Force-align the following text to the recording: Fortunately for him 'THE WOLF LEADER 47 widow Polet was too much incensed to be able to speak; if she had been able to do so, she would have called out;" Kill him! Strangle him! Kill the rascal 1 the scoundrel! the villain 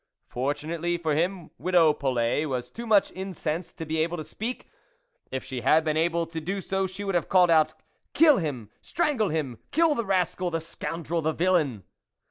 Fortunately 0.27 0.97
for 0.97 1.13
him 1.13 1.13
'THE 1.13 1.27
WOLF 1.27 1.41
LEADER 1.41 1.53
47 1.53 1.65
widow 1.65 1.93
Polet 1.93 2.49
was 2.49 2.71
too 2.71 2.87
much 2.87 3.11
incensed 3.11 3.77
to 3.77 3.85
be 3.85 3.99
able 3.99 4.17
to 4.17 4.23
speak; 4.23 4.67
if 5.29 5.43
she 5.43 5.61
had 5.61 5.83
been 5.83 5.95
able 5.95 6.25
to 6.25 6.41
do 6.41 6.59
so, 6.59 6.87
she 6.87 7.03
would 7.03 7.13
have 7.13 7.29
called 7.29 7.51
out;" 7.51 7.75
Kill 8.15 8.37
him! 8.39 8.71
Strangle 8.81 9.29
him! 9.29 9.59
Kill 9.69 9.93
the 9.93 10.03
rascal 10.03 10.47
1 10.47 10.53
the 10.53 10.59
scoundrel! 10.59 11.21
the 11.21 11.33
villain 11.33 11.83